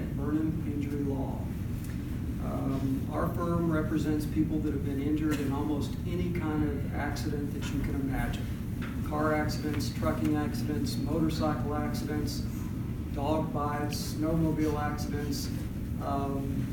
[0.00, 1.38] at Burnham Injury Law.
[2.44, 7.52] Um, our firm represents people that have been injured in almost any kind of accident
[7.52, 8.46] that you can imagine
[9.10, 12.42] car accidents, trucking accidents, motorcycle accidents,
[13.12, 15.48] dog bites, snowmobile accidents,
[16.06, 16.64] um,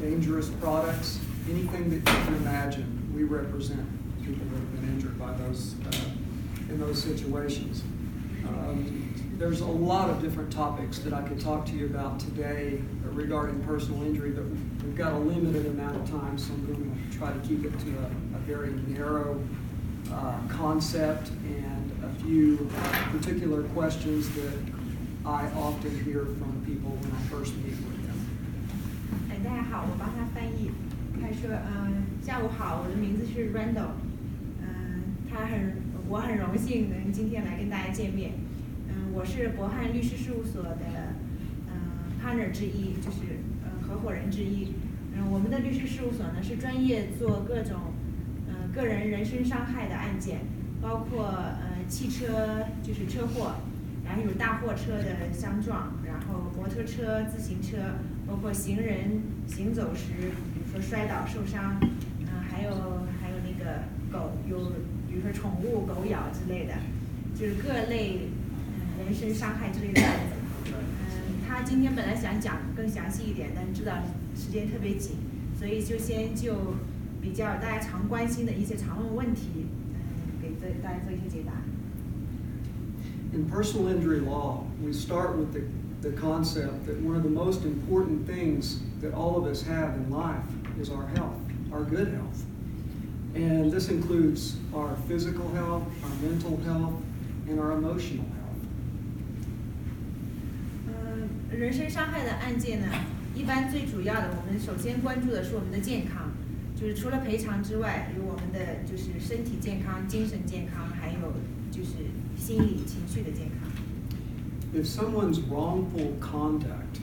[0.00, 1.18] dangerous products,
[1.50, 3.12] anything that you can imagine.
[3.14, 3.84] We represent
[4.24, 6.10] people that have been injured by those uh,
[6.70, 7.82] in those situations.
[8.46, 12.81] Um, there's a lot of different topics that I could talk to you about today
[13.11, 17.17] regarding personal injury, but we've got a limited amount of time, so I'm going to
[17.17, 19.39] try to keep it to a, a very narrow
[20.11, 22.69] uh, concept and a few
[23.11, 24.57] particular questions that
[25.25, 28.19] I often hear from people when I first meet with them.
[29.29, 30.71] 哎，大家好，我帮他翻译。
[31.21, 33.93] 他说：“嗯、下午好，我的名字是 Randall。
[34.61, 35.77] 嗯、他很，
[36.09, 38.33] 我很荣幸能今天来跟大家见面。
[39.18, 40.78] 我是博汉律师事务所的
[41.66, 41.74] 嗯、
[42.22, 44.74] partner 之一，就是呃合伙人之一。
[45.12, 47.92] 嗯、我们的律师事务所呢是专业做各种
[48.46, 50.38] 嗯、个人人身伤害的案件，
[50.80, 53.56] 包括呃汽车就是车祸，
[54.06, 57.76] 然后有大货车的相撞，然后摩托车、自行车，
[58.24, 61.76] 包括行人行走时，比如说摔倒受伤，
[62.20, 62.70] 嗯、还有
[63.20, 63.82] 还有那个
[64.12, 64.70] 狗有，
[65.10, 66.74] 比如说宠物狗咬之类的，
[67.34, 68.20] 就是各类、
[69.07, 70.35] 人身伤害之类的案子。
[70.67, 70.73] 嗯，
[71.47, 73.93] 他今天本来想讲更详细一点，但知道
[74.35, 75.17] 时间特别紧，
[75.57, 76.75] 所以就先就
[77.21, 81.53] 比较大家常关心的一些常问问题，嗯，给大大家做一些解答。
[83.35, 85.61] In personal injury law, we start with the,
[86.07, 90.11] the concept that one of the most important things that all of us have in
[90.11, 90.45] life
[90.79, 91.39] is our health,
[91.71, 92.45] our good health.
[93.35, 96.93] And this includes our physical health, our mental health,
[97.49, 98.25] and our emotional
[101.58, 102.86] 人身伤害的案件呢，
[103.34, 106.30] 一般最主要的，我们首先关注的是我们的健康，
[106.76, 111.18] 就是除了赔偿之外，有我们的就是身体健康、精神健康，还有
[111.72, 111.96] 就是
[112.36, 113.68] 心理情绪的健康。
[114.72, 117.00] If someone's wrongful conduct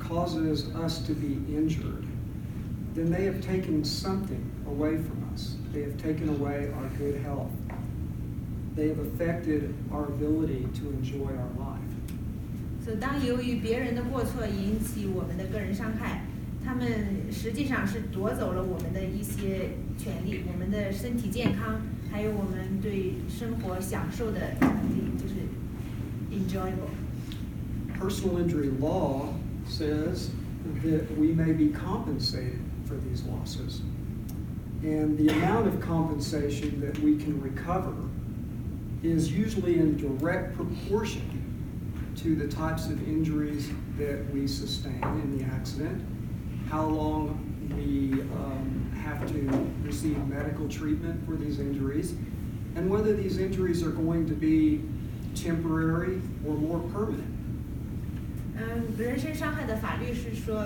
[0.00, 2.06] causes us to be injured,
[2.94, 5.56] then they have taken something away from us.
[5.74, 7.52] They have taken away our good health.
[8.74, 11.82] They have affected our ability to enjoy our life.
[12.83, 16.25] 所以，当由于别人的过错引起我们的个人伤害，
[16.65, 21.81] 他们实际上是夺走了我们的一些权利，我们的身体健康，
[22.11, 25.35] 还有我们对生活享受的能力，就是
[26.31, 26.89] enjoyable。
[27.99, 29.33] Personal injury law
[29.67, 30.29] says
[30.83, 33.81] that we may be compensated for these losses.
[34.81, 37.93] And the amount of compensation that we can recover
[39.03, 41.21] is usually in direct proportion
[42.17, 46.01] to the types of injuries that we sustain in the accident,
[46.69, 47.39] how long
[47.75, 52.13] we um, have to receive medical treatment for these injuries,
[52.75, 54.81] and whether these injuries are going to be
[55.35, 57.27] temporary or more permanent.
[58.55, 60.65] 嗯，人身伤害的法律是说，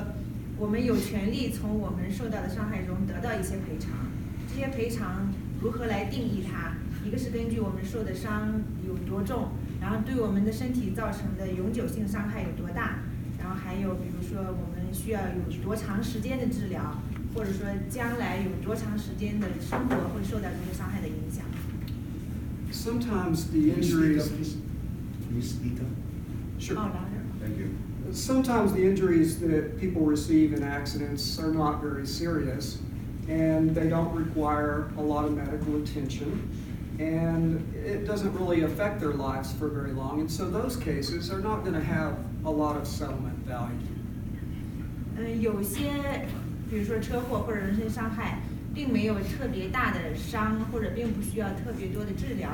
[0.58, 3.92] 我们有权利从我们受到的伤害中得到一些赔偿。
[4.50, 5.31] 这些赔偿
[5.62, 6.74] 如何来定义它？
[7.06, 9.50] 一个是根据我们受的伤有多重，
[9.81, 13.00] 然后对我们的身体造成的永久性伤害有多大，
[13.40, 17.02] 然后还有比如说我们需要有多长时间的治疗，
[17.36, 21.44] 或者说将来有多长时间的生活会受到这些伤害的影响。
[22.72, 24.22] Sometimes the Can you speak injuries.
[24.22, 24.56] up, please?
[25.28, 25.88] Can you speak up?
[26.59, 26.78] Sure.
[26.78, 27.22] Oh, louder.
[27.40, 27.68] Thank you.
[28.12, 32.80] Sometimes the injuries that people receive in accidents are not very serious
[33.28, 36.48] and they don't require a lot of medical attention
[36.99, 40.20] And it doesn't really affect their lives for very long.
[40.20, 42.14] And so those cases are not going to have
[42.44, 43.76] a lot of settlement value.
[45.17, 46.26] 嗯，有些，
[46.70, 48.38] 比如说车祸或者人身伤害，
[48.75, 52.49] 并没有特别大的伤，或者并不需要特别多的治疗。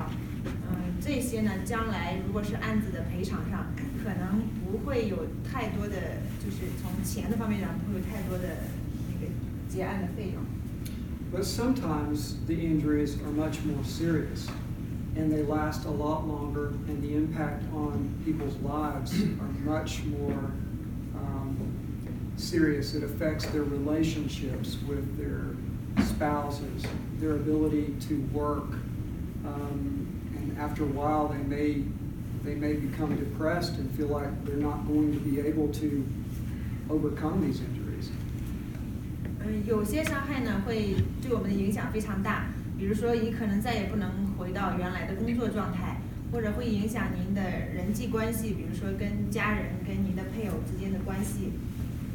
[0.45, 3.67] 嗯，这些呢，将来如果是案子的赔偿上，
[4.03, 8.45] 可能不会有太多的，就是从钱的方面讲，不会有太多的
[9.09, 9.33] 那个
[9.69, 10.43] 结案的费用。
[11.35, 14.47] But sometimes the injuries are much more serious
[15.17, 20.53] and they last a lot longer, and the impact on people's lives are much more
[21.17, 22.95] um, serious.
[22.95, 25.55] It affects their relationships with their
[26.05, 26.85] spouses,
[27.19, 28.71] their ability to work,
[29.45, 31.85] um, and after a while, they may
[32.43, 36.07] they may become depressed and feel like they're not going to be able to
[36.91, 37.84] overcome these injuries.
[39.47, 42.47] 嗯，有些伤害呢会对我们的影响非常大，
[42.79, 45.99] 比如说你可能再也不能回到原来的工作状态，
[46.33, 51.53] 或者会影响您的人际关系，比如说跟家人、跟您的配偶之间的关系。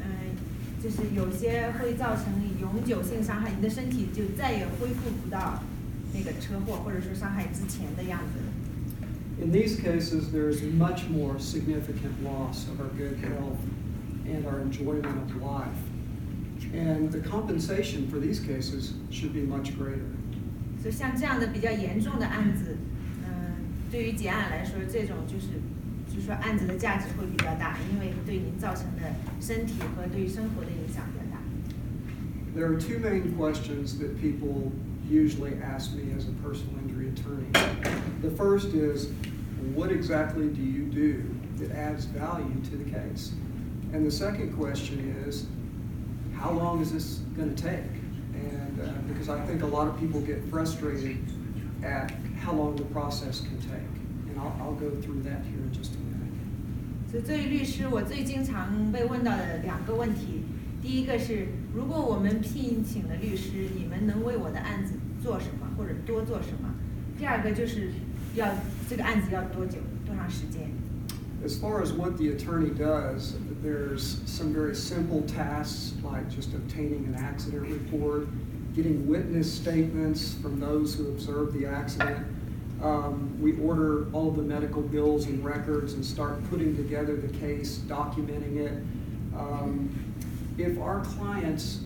[0.00, 0.34] 嗯，
[0.82, 5.62] 就是有些会造成永久性伤害，你的身体就再也恢复不到
[6.12, 9.44] 那个车祸或者说伤害之前的样子了。
[9.44, 13.56] In these cases, there is much more significant loss of our good health
[14.26, 15.89] and our enjoyment of life.
[16.73, 20.11] And the compensation for these cases should be much greater.
[20.81, 22.75] 所以像这样的比较严重的案子，
[23.23, 23.55] 嗯，
[23.91, 25.47] 对于结案来说，这种就是
[26.13, 31.39] 就是说案子的价值会比较大，因为对您造成的身体和对于生活的影响比较大。
[32.55, 34.71] There are two main questions that people
[35.09, 37.51] usually ask me as a personal injury attorney.
[38.21, 39.07] The first is,
[39.73, 41.23] what exactly do you do
[41.59, 43.31] that adds value to the case?
[43.93, 45.45] And the second question is,
[46.40, 47.84] how long is this going to take?
[48.34, 51.18] And uh, because I think a lot of people get frustrated
[51.84, 53.90] at how long the process can take.
[54.28, 56.08] And I'll, I'll go through that here in just a minute.
[57.10, 60.44] 所以作为律师，我最经常被问到的两个问题，
[60.80, 66.72] 第一个是，如果我们聘请了律师，你们能为我的案子做什么，或者多做什么？
[67.18, 67.90] 第二个就是
[68.34, 68.46] 要
[68.88, 70.70] 这个案子要多久，多长时间？
[71.42, 77.14] As far as what the attorney does, there's some very simple tasks like just obtaining an
[77.14, 78.28] accident report,
[78.74, 82.26] getting witness statements from those who observed the accident.
[82.82, 87.78] Um, we order all the medical bills and records and start putting together the case,
[87.78, 88.72] documenting it.
[89.34, 90.14] Um,
[90.58, 91.80] if our clients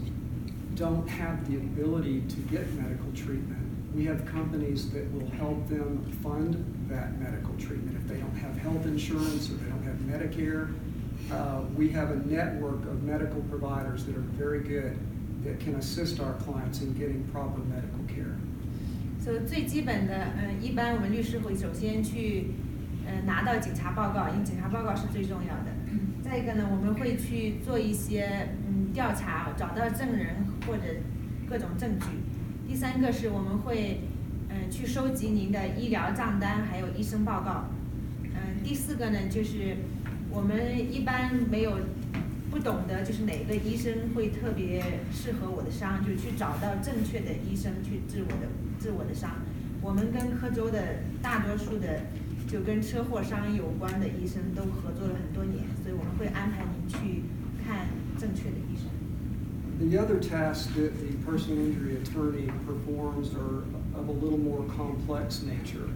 [0.74, 3.62] don't have the ability to get medical treatment,
[3.94, 7.97] we have companies that will help them fund that medical treatment.
[7.97, 10.69] If they don't have health insurance or they don't have Medicare,
[11.31, 14.97] uh, we have a network of medical providers that are very good
[15.43, 18.35] that can assist our clients in getting proper medical care.
[19.19, 22.51] 所以最基本的，嗯，一般我们律师会首先去，
[23.05, 25.65] 嗯，拿到检查报告，因为检查报告是最重要的。
[26.23, 30.83] 再一个呢，我们会去做一些嗯调查，找到证人或者
[31.49, 32.05] 各种证据。
[32.67, 34.01] 第三个是我们会
[34.54, 37.64] 嗯去收集您的医疗账单，还有医生报告。
[38.22, 39.76] 嗯，第四个呢，就是
[40.30, 40.56] 我们
[40.92, 41.78] 一般没有
[42.52, 48.46] 不懂得，就是哪个医生会特别适合我的伤，就去找到正确的医生去治我的
[48.80, 49.32] 治我的伤。
[49.82, 52.02] 我们跟科州的大多数的
[52.48, 57.24] 就跟车祸伤有关的医生都合作了很多年，所以我们会安排您去
[57.66, 58.86] 看正确的医生。
[59.76, 63.64] The other tasks that the personal injury attorney performs are
[63.96, 65.88] of a little more complex nature.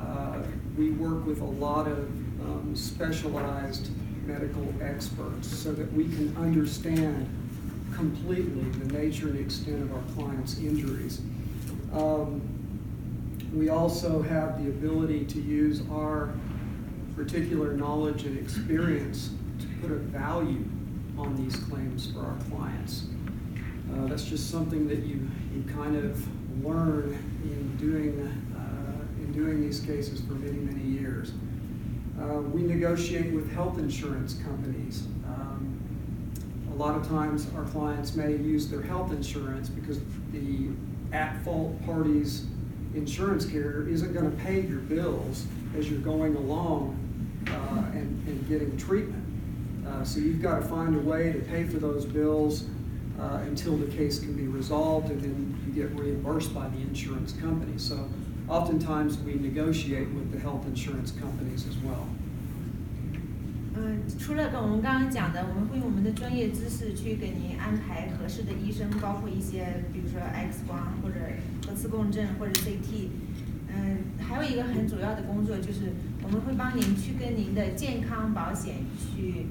[0.00, 0.42] Uh,
[0.76, 1.98] we work with a lot of
[2.40, 3.90] um, specialized
[4.26, 7.28] medical experts so that we can understand
[7.94, 11.20] completely the nature and extent of our clients' injuries.
[11.92, 12.40] Um,
[13.52, 16.32] we also have the ability to use our
[17.14, 19.30] particular knowledge and experience
[19.60, 20.64] to put a value
[21.18, 23.06] on these claims for our clients.
[23.92, 26.26] Uh, that's just something that you, you kind of
[26.62, 27.12] learn
[27.44, 28.20] in doing,
[28.56, 31.32] uh, in doing these cases for many, many years.
[32.20, 35.06] Uh, we negotiate with health insurance companies.
[35.26, 35.80] Um,
[36.70, 40.68] a lot of times our clients may use their health insurance because the
[41.12, 42.46] at-fault party's
[42.94, 46.98] insurance carrier isn't going to pay your bills as you're going along
[47.48, 49.24] uh, and, and getting treatment.
[49.86, 52.66] Uh, so you've got to find a way to pay for those bills
[53.20, 57.76] uh, until the case can be resolved and then get reimbursed by the insurance company.
[57.78, 58.08] So
[58.48, 62.06] oftentimes we negotiate with the health insurance companies as well.
[63.74, 71.16] 嗯，除了跟我们刚刚讲的，我们会用我们的专业知识去给您安排合适的医生，包括一些比如说 X 光或者
[71.66, 73.08] 核磁共振或者 CT。
[73.74, 79.46] 嗯，还有一个很主要的工作就是我们会帮您去跟您的健康保险去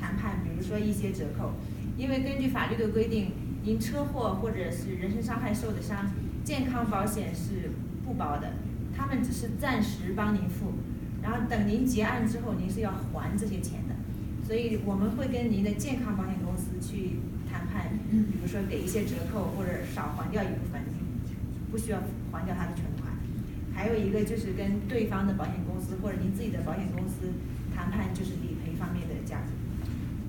[0.00, 1.52] 谈判，比如说一些折扣。
[1.96, 3.30] 因为根据法律的规定，
[3.62, 6.10] 您车祸或者是人身伤害受的伤，
[6.44, 7.70] 健康保险是
[8.04, 8.54] 不包的，
[8.96, 10.72] 他们只是暂时帮您付。
[11.22, 13.94] 然后等您结案之后，您是要还这些钱的，
[14.46, 20.80] 所以我们会跟您的健康保险公司去谈判，比如说给一些折扣或者少还掉一部分，
[21.70, 21.98] 不需要
[22.32, 23.12] 还掉他的全款。
[23.74, 27.28] 还有一个就是跟对方的保险公司或者您自己的保险公司
[27.76, 29.52] 谈判，就是理赔方面的价格。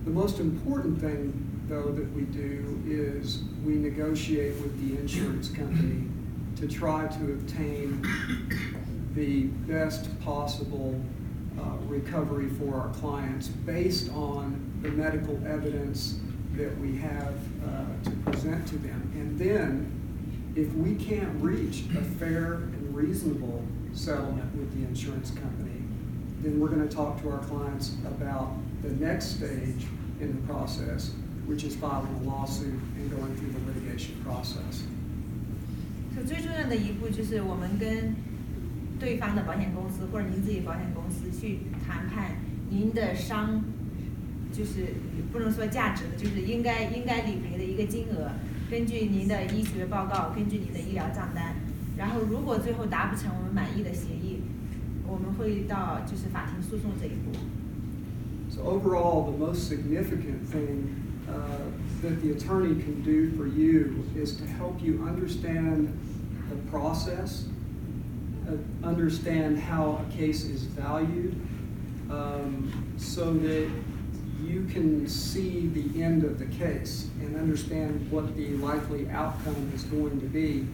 [0.03, 1.31] The most important thing,
[1.71, 6.03] though, that we do is we negotiate with the insurance company
[6.57, 8.05] to try to obtain
[9.15, 11.01] the best possible
[11.57, 16.19] uh, recovery for our clients based on the medical evidence
[16.57, 17.35] that we have
[17.65, 19.09] uh, to present to them.
[19.15, 23.63] And then, if we can't reach a fair and reasonable
[23.93, 25.81] settlement with the insurance company,
[26.41, 28.51] then we're going to talk to our clients about
[28.81, 29.85] the next stage
[30.19, 31.11] in the process,
[31.50, 34.84] which is filing a lawsuit and going through the litigation process.
[36.14, 38.14] 所以最重要的一步就是我们跟
[38.98, 42.36] 对方的保险公司或者您自己保险公司去谈判
[42.70, 43.62] 您的伤，
[44.52, 44.94] 就是
[45.30, 48.30] 不能说价值的，就是应该应该理赔的一个金额，
[48.70, 51.54] 根据您的医学报告，根据您的医疗账单，
[51.98, 54.40] 然后如果最后达不成我们满意的协议，
[55.06, 57.38] 我们会到就是法庭诉讼这一步。
[58.48, 60.88] So overall, the most significant thing
[61.33, 61.57] uh,
[62.01, 65.97] that the attorney can do for you is to help you understand
[66.49, 67.45] the process,
[68.47, 71.35] uh, understand how a case is valued,
[72.09, 73.69] um, so that
[74.43, 79.83] you can see the end of the case and understand what the likely outcome is
[79.85, 80.65] going to be.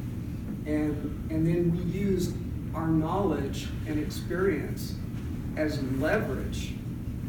[0.66, 2.34] And, and then we use
[2.74, 4.96] our knowledge and experience
[5.58, 6.74] as leverage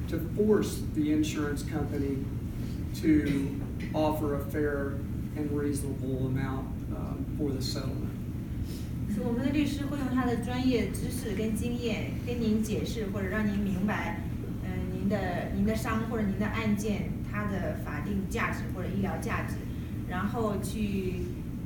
[0.08, 2.24] to force the insurance company
[3.01, 3.57] to
[3.93, 4.93] offer a fair
[5.35, 8.11] and reasonable amount um, for the settlement.
[9.13, 14.21] 是我们的律师会用他的专业知识跟经验跟您解释，或者让您明白，
[14.63, 19.55] 嗯、您的您的伤或者您的案件它的法定价值或者医疗价值，
[20.09, 21.15] 然后去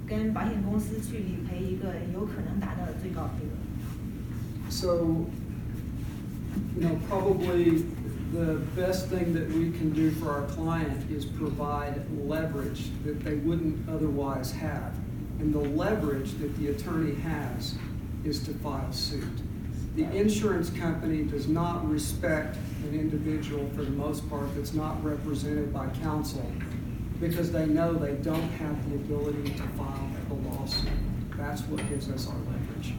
[0.06, 3.56] 跟保险公司去理赔一个有可能达到的最高赔额。
[4.70, 5.26] So,
[6.76, 7.84] you know, probably
[8.33, 13.35] the best thing that we can do for our client is provide leverage that they
[13.35, 14.95] wouldn't otherwise have.
[15.39, 17.75] And the leverage that the attorney has
[18.25, 19.25] is to file suit.
[19.97, 25.71] The insurance company does not respect an individual for the most part that's not represented
[25.71, 26.51] by counsel
[27.21, 30.89] because they know they don't have the ability to file a lawsuit.
[31.37, 32.95] That's what gives us our leverage.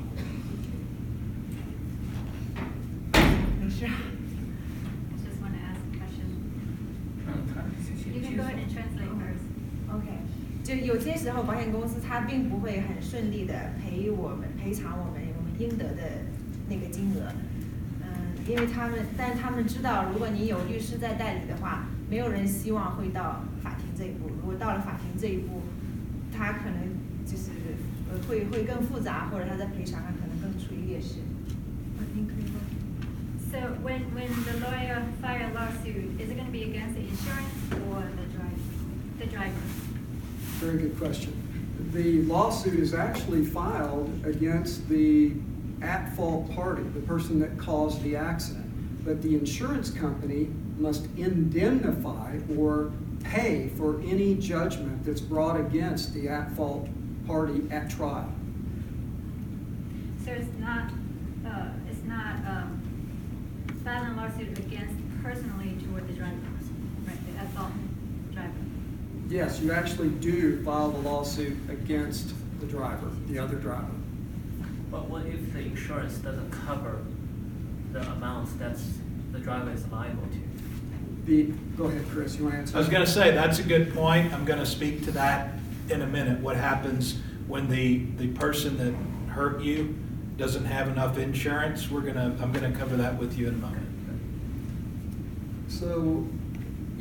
[10.64, 16.24] 就有些时候保险公司它并不会很顺利的赔我们赔偿我们我们应得的
[16.70, 17.28] 那个金额，
[18.02, 18.08] 嗯，
[18.48, 24.30] 因为他们，但他们知道，如果你有律师在代理的话，没有人希望会到法庭这一步。
[24.42, 25.62] 如果到了法庭这一步，
[26.36, 27.52] 他可能就是
[28.10, 31.20] 呃会会更复杂，或者他在赔偿上可能更处于劣势。
[33.52, 37.54] So when, when the lawyer file a lawsuit, is it going to be against the insurance
[37.86, 38.58] or the driver?
[39.20, 39.93] The driver?
[40.64, 41.34] Very good question.
[41.92, 45.34] The lawsuit is actually filed against the
[45.82, 49.04] at-fault party, the person that caused the accident.
[49.04, 52.94] But the insurance company must indemnify or
[53.26, 56.88] pay for any judgment that's brought against the at-fault
[57.28, 58.32] party at trial.
[60.24, 60.90] So it's not,
[61.46, 62.80] uh, it's not, um,
[63.84, 66.38] filing a lawsuit against personally toward the driver,
[67.06, 67.74] right, the at fault
[68.32, 68.54] driver?
[69.34, 73.90] Yes, you actually do file the lawsuit against the driver, the other driver.
[74.92, 77.02] But what if the insurance doesn't cover
[77.92, 78.78] the amounts that
[79.32, 81.26] the driver is liable to?
[81.26, 82.76] The, go ahead, Chris, you want to answer?
[82.76, 84.32] I was gonna say, that's a good point.
[84.32, 85.56] I'm gonna speak to that
[85.90, 86.40] in a minute.
[86.40, 89.98] What happens when the, the person that hurt you
[90.38, 91.90] doesn't have enough insurance?
[91.90, 93.88] We're gonna, I'm gonna cover that with you in a moment.
[95.70, 96.28] So,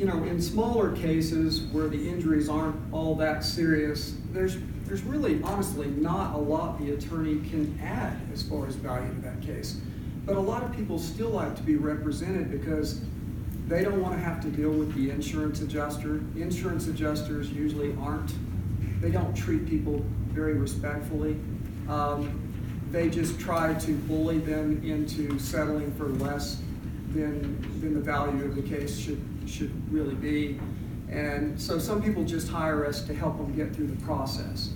[0.03, 5.41] you know, in smaller cases where the injuries aren't all that serious, there's, there's really
[5.45, 9.81] honestly not a lot the attorney can add as far as value to that case.
[10.27, 13.01] But a lot of people still like to be represented because
[13.69, 16.17] they don't want to have to deal with the insurance adjuster.
[16.35, 18.33] Insurance adjusters usually aren't,
[19.01, 21.37] they don't treat people very respectfully.
[21.89, 22.41] Um,
[22.91, 26.61] they just try to bully them into settling for less
[27.13, 30.61] than, than the value of the case should, should really be.
[31.11, 34.71] And so some people just hire us to help them get through the process.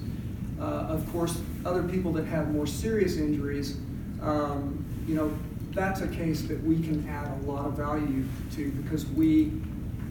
[0.60, 3.78] Uh, of course, other people that have more serious injuries,
[4.20, 5.32] um, you know,
[5.72, 9.52] that's a case that we can add a lot of value to because we,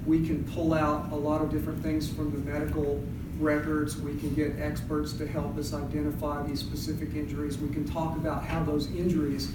[0.05, 3.03] we can pull out a lot of different things from the medical
[3.39, 3.97] records.
[3.99, 7.57] We can get experts to help us identify these specific injuries.
[7.57, 9.51] We can talk about how those injuries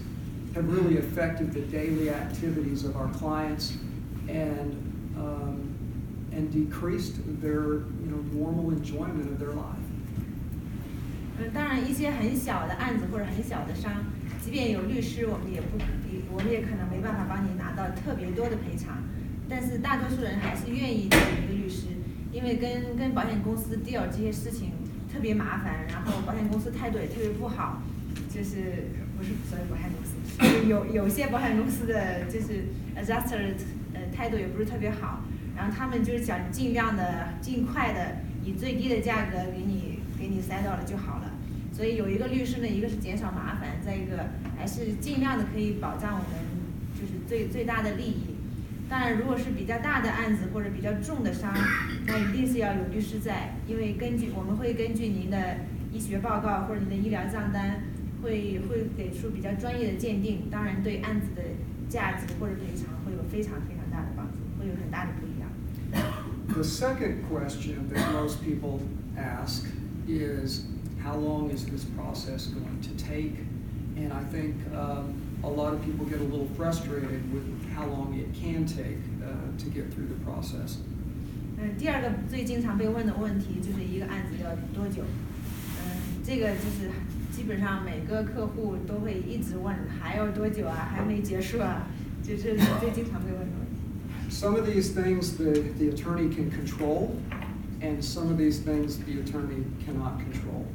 [0.55, 3.77] have really affected the daily activities of our clients
[4.29, 4.90] and,
[6.33, 9.81] and decreased their, you know, normal enjoyment of their life.
[11.55, 13.91] 当然，一些很小的案子或者很小的伤，
[14.45, 15.79] 即便有律师，我们也不，
[16.13, 18.99] 也我们也可能没办法帮你拿到特别多的赔偿。
[19.49, 21.87] 但是大多数人还是愿意请一个律师，
[22.31, 24.73] 因为跟跟保险公司 deal 这些事情
[25.13, 27.83] 特别麻烦，然后保险公司态度也特别不好，
[28.29, 33.55] 就是不是所有保险公司，有有些保险公司的就是 adjuster
[33.95, 35.25] 呃态度也不是特别好，
[35.61, 41.33] 然后他们就是想尽量的尽快的以最低的价格给你给你塞到了就好了。
[41.71, 46.41] 所以有一个律师呢，一个是减少麻烦，再一个还是尽量的可以保障我们
[46.99, 48.37] 就是最最大的利益。
[48.89, 51.55] 当然，如果是比较大的案子或者比较重的伤，
[52.07, 55.59] 那一定是要有律师在，因为根据我们会根据您的
[55.93, 57.85] 医学报告或者您的医疗账单，
[58.23, 61.43] 会会给出比较专业的鉴定，当然对案子的
[61.87, 65.40] 价值或者赔偿会有非常非常大的帮助，会有很大的不一样。
[66.50, 68.80] The second question that most people
[69.18, 69.66] ask
[70.08, 70.66] is,
[71.04, 73.36] how long is this process going to take?
[73.98, 75.14] And I think um,
[75.44, 79.52] a lot of people get a little frustrated with how long it can take uh,
[79.58, 80.78] to get through the process.
[81.58, 85.04] 嗯，第二个最经常被问的问题就是一个案子要多久？
[85.80, 86.92] 嗯，这个就是
[87.32, 90.92] 基本上每个客户都会一直问，还要多久啊？
[90.94, 91.88] 还没结束啊？
[92.22, 93.69] 就这是最经常被问的问题。
[94.30, 97.16] Some of these things the, the attorney can control,
[97.82, 100.66] and some of these things the attorney cannot control.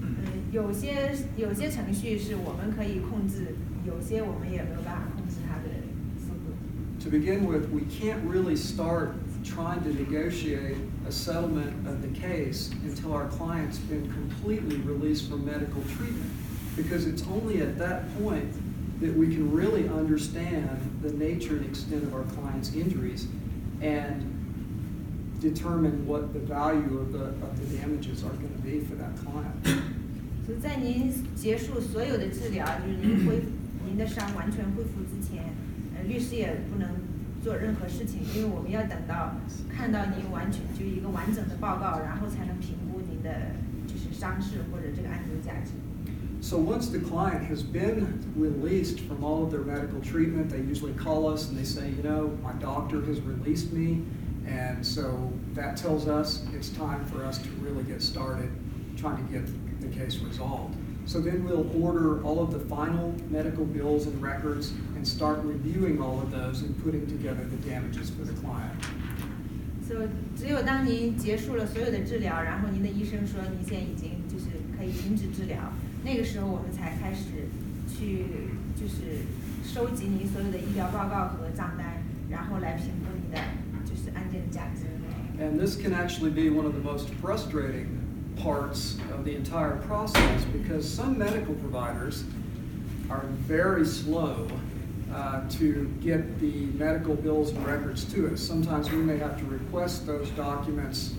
[0.00, 0.16] 嗯，
[0.52, 3.54] 有些有些程序是我们可以控制，
[3.86, 5.70] 有些我们也没有办法控制它的
[6.18, 6.54] 速度。
[7.04, 10.76] To begin with, we can't really start trying to negotiate
[11.08, 16.30] a settlement of the case until our client's been completely released from medical treatment.
[16.76, 18.52] Because it's only at that point
[19.00, 20.68] that we can really understand
[21.05, 23.27] the nature and extent of our client's injuries
[23.81, 24.25] and
[25.39, 29.13] determine what the value of the, of the damages are going to be for that
[29.21, 29.53] client.
[30.45, 33.47] 所以在您结束所有的治疗，就是您恢复
[33.85, 35.53] 您的伤完全恢复之前，
[35.95, 36.89] 呃，律师也不能
[37.43, 39.35] 做任何事情，因为我们要等到
[39.69, 43.53] 看到您完全就一个完整的报告，然后才能评估您的
[43.87, 45.71] 就是伤势或者这个案件的价值。
[46.40, 51.28] So once the client has been released from all of their medical treatment, they usually call
[51.28, 54.02] us and they say, you know, my doctor has released me.
[54.46, 58.50] And so that tells us it's time for us to really get started
[58.96, 59.46] trying to get
[59.80, 60.74] the case resolved.
[61.06, 66.00] So then we'll order all of the final medical bills and records and start reviewing
[66.00, 68.74] all of those and putting together the damages for the client.
[69.86, 74.46] 所以只有当您结束了所有的治疗，然后您的医生说您现在已经就是
[74.78, 75.72] 可以停止治疗，
[76.04, 77.48] 那个时候我们才开始
[77.88, 78.26] 去
[78.74, 79.24] 就是
[79.64, 83.38] 收集您所有的医疗报告和账单，然后来评估您的
[83.84, 84.86] 就是案件的价值。
[85.38, 87.86] And this can actually be one of the most frustrating
[88.36, 92.24] parts of the entire process because some medical providers
[93.08, 94.46] are very slow
[95.12, 98.40] uh, to get the medical bills and records to us.
[98.40, 101.14] Sometimes we may have to request those documents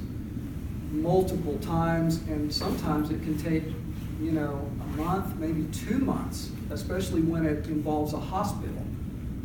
[0.92, 3.64] multiple times, and sometimes it can take,
[4.22, 8.84] you know, a month, maybe two months, especially when it involves a hospital.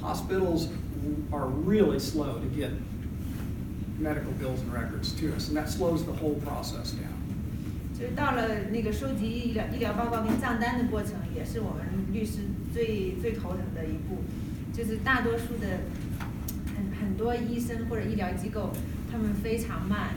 [0.01, 0.69] Hospitals
[1.33, 2.71] are really slow to get
[3.99, 7.14] medical bills and records to us, and that slows the whole process down.
[7.99, 12.40] 就是到了那个收集医疗医疗报告跟账单的过程，也是我们律师
[12.75, 14.23] 最最头疼的一步。
[14.75, 15.81] 就是大多数的
[16.77, 18.71] 很很多医生或者医疗机构，
[19.11, 20.11] 他们非常慢。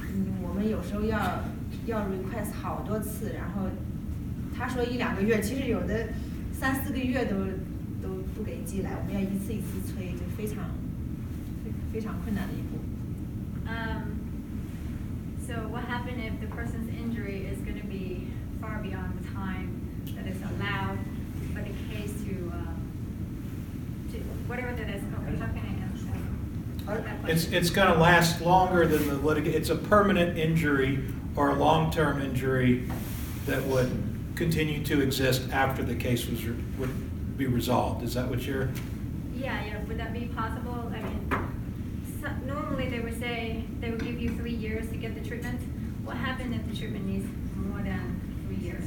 [0.00, 1.44] 嗯，我们有时候要
[1.84, 3.68] 要 request 好多次，然后
[4.56, 6.08] 他说一两个月，其实有的
[6.52, 7.36] 三四个月都
[8.02, 10.70] 都不给寄来，我们要一次一次催，就非常
[11.64, 12.78] 非非常困难的一步。
[13.66, 14.18] Um,
[15.46, 18.28] so what happened if the person's injury is going to be
[18.60, 19.80] far beyond the time
[20.16, 20.98] that is allowed
[21.54, 22.76] for the case to, um,
[24.12, 25.02] to whatever that is?
[25.14, 26.06] Oh, you're not going to answer
[26.86, 27.54] that It's, question.
[27.54, 30.98] it's gonna last longer than the litig, it's a permanent injury
[31.36, 32.90] or a long-term injury
[33.46, 33.90] that would
[34.35, 38.03] continue to exist after the case was, re- would be resolved.
[38.03, 38.69] Is that what you're?
[39.35, 40.91] Yeah, yeah, would that be possible?
[40.93, 41.29] I mean,
[42.21, 45.59] so, normally they would say they would give you three years to get the treatment.
[46.03, 48.83] What happens if the treatment needs more than three years?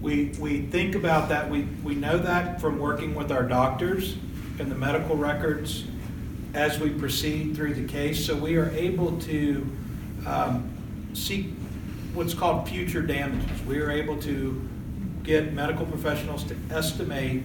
[0.00, 4.16] We, we think about that, we, we know that from working with our doctors
[4.58, 5.84] and the medical records
[6.54, 9.66] as we proceed through the case, so we are able to
[10.26, 10.70] um,
[11.14, 11.57] seek
[12.18, 13.62] what's called future damages.
[13.64, 14.68] We are able to
[15.22, 17.44] get medical professionals to estimate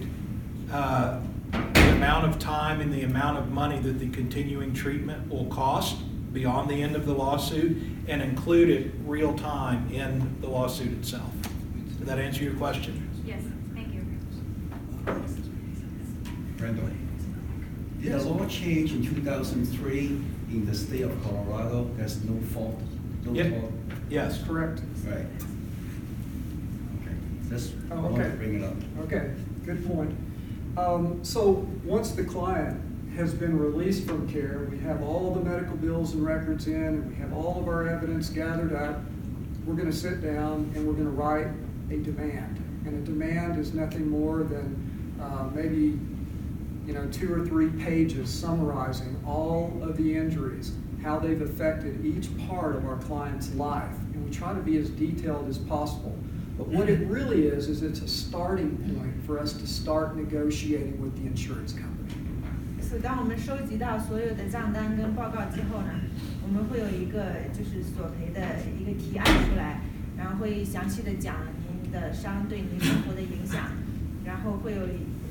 [0.72, 1.20] uh,
[1.52, 5.98] the amount of time and the amount of money that the continuing treatment will cost
[6.32, 11.30] beyond the end of the lawsuit and include it real time in the lawsuit itself.
[11.98, 13.08] Did that answer your question?
[13.24, 13.42] Yes,
[13.76, 14.04] thank you.
[16.58, 16.90] Randall?
[18.00, 19.98] Did the law change in 2003
[20.50, 21.88] in the state of Colorado?
[21.96, 22.80] There's no fault,
[23.24, 23.60] no Yep.
[23.60, 23.72] fault?
[24.10, 24.42] Yes.
[24.46, 24.80] Correct.
[25.06, 25.26] Right.
[27.00, 27.14] Okay.
[27.48, 28.30] Just Oh, wanted okay.
[28.30, 28.74] to bring it up.
[29.04, 29.30] Okay,
[29.64, 30.10] good point.
[30.76, 32.80] Um, so, once the client
[33.16, 37.08] has been released from care, we have all the medical bills and records in, and
[37.08, 39.00] we have all of our evidence gathered up,
[39.64, 41.46] we're gonna sit down and we're gonna write
[41.90, 42.58] a demand.
[42.86, 44.76] And a demand is nothing more than,
[45.20, 45.98] uh, maybe,
[46.86, 50.72] you know, two or three pages summarizing all of the injuries,
[51.03, 53.95] how they've affected each part of our client's life.
[54.13, 56.15] And we try to be as detailed as possible.
[56.57, 60.99] But what it really is, is it's a starting point for us to start negotiating
[61.01, 61.95] with the insurance company.
[62.81, 65.93] 所以当我们收集到所有的账单跟报告之后呢，
[66.41, 68.41] 我们会有一个就是索赔的
[68.79, 69.81] 一个提案出来，
[70.17, 71.35] 然后会详细的讲
[71.69, 73.71] 您的伤对您生活的影响，
[74.25, 74.81] 然后会有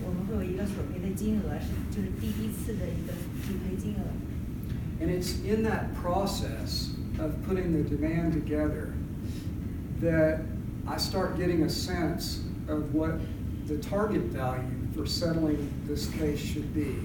[0.07, 3.12] 我们会有一个索赔的金额是就是第一次的一个
[3.51, 4.07] 理赔金额。
[5.04, 8.94] And it's in that process of putting the demand together
[10.00, 10.39] that
[10.88, 12.39] I start getting a sense
[12.70, 13.20] of what
[13.68, 14.63] the target value
[14.96, 16.96] for settling this case should be.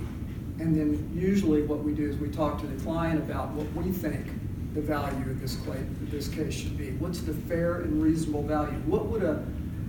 [0.63, 3.91] And then usually what we do is we talk to the client about what we
[3.91, 4.27] think
[4.75, 5.57] the value of this
[6.03, 6.93] this case should be.
[7.01, 8.79] What's the fair and reasonable value?
[8.87, 9.45] What would a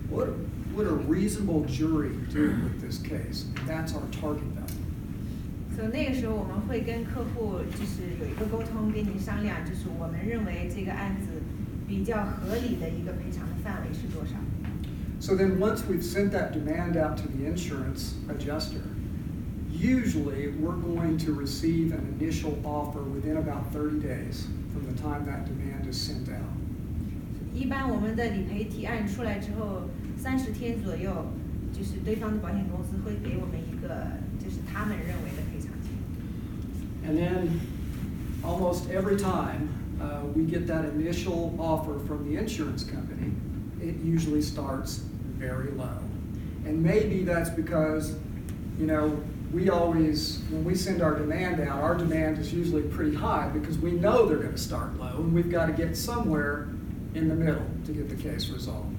[0.09, 0.29] what
[0.73, 3.45] would a reasonable jury do with this case?
[3.67, 4.88] That's our target value.
[5.79, 11.39] 所以那个时候我们会跟客户就是有一个沟通，跟您商量，就是我们认为这个案子
[11.87, 14.35] 比较合理的一个赔偿的范围是多少。
[15.21, 18.83] So then, once we've sent that demand out to the insurance adjuster,
[19.71, 25.23] usually we're going to receive an initial offer within about 30 days from the time
[25.27, 26.59] that demand is sent out.
[27.53, 29.83] 一般我们的理赔提案出来之后，
[30.17, 31.27] 三十天左右，
[31.71, 35.28] 就是对方的保险公司会给我们一个就是他们认为。
[37.08, 37.60] And then,
[38.42, 39.68] almost every time
[40.00, 43.32] uh, we get that initial offer from the insurance company,
[43.80, 45.02] it usually starts
[45.38, 45.98] very low.
[46.66, 48.16] And maybe that's because,
[48.78, 49.18] you know,
[49.52, 53.78] we always, when we send our demand out, our demand is usually pretty high because
[53.78, 56.68] we know they're going to start low and we've got to get somewhere
[57.14, 58.90] in the middle to get the case resolved.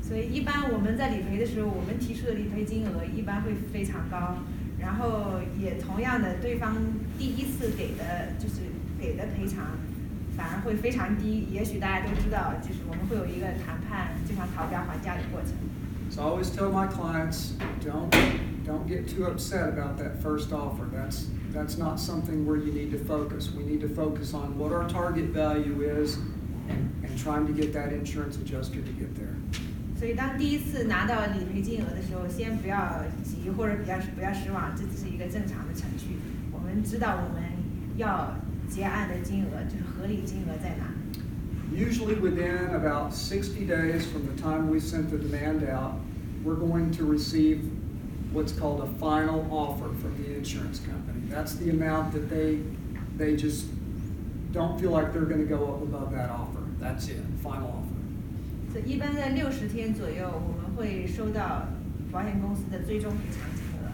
[0.00, 4.36] 所以一般我们在理赔的时候，我们提出的理赔金额一般会非常高，
[4.78, 6.76] 然后也同样的，对方
[7.18, 8.60] 第一次给的就是
[9.00, 9.76] 给的赔偿
[10.36, 11.48] 反而会非常低。
[11.50, 15.50] 也许大家都知道，就是我们会有一个谈判，就像讨价还价的过程。
[16.10, 17.52] So I always tell my clients,
[17.84, 18.10] don't,
[18.64, 20.86] don't get too upset about that first offer.
[20.90, 23.50] That's, that's not something where you need to focus.
[23.52, 26.16] We need to focus on what our target value is
[26.68, 29.36] and, and trying to get that insurance adjuster to get there.
[30.02, 36.18] 所以当第一次拿到理赔金额的时候，先不要急或者比较不要失望，这只是一个正常的程序。
[36.52, 37.42] 我们知道我们
[37.96, 38.36] 要
[38.68, 40.94] 结案的金额就是合理金额在哪。
[41.74, 45.96] Usually within about 60 days from the time we sent the demand out,
[46.44, 47.60] we're going to receive
[48.32, 51.28] what's called a final offer from the insurance company.
[51.28, 52.60] That's the amount that they,
[53.16, 53.66] they just
[54.52, 56.62] don't feel like they're gonna go up above that offer.
[56.80, 57.91] That's it, final offer.
[58.72, 61.68] 所以一般在六十天左右，我们会收到
[62.12, 63.90] 保险公司的最终赔偿金额。